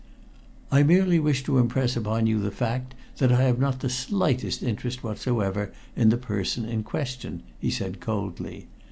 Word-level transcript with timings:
"I 0.71 0.81
merely 0.81 1.19
wish 1.19 1.43
to 1.43 1.59
impress 1.59 1.95
upon 1.95 2.25
you 2.25 2.39
the 2.39 2.49
fact 2.49 2.95
that 3.19 3.31
I 3.31 3.43
have 3.43 3.59
not 3.59 3.81
the 3.81 3.87
slightest 3.89 4.63
interest 4.63 5.03
whatsoever 5.03 5.71
in 5.95 6.09
the 6.09 6.17
person 6.17 6.65
in 6.65 6.81
question," 6.81 7.43
he 7.59 7.69
said 7.69 7.99
coldly. 7.99 8.65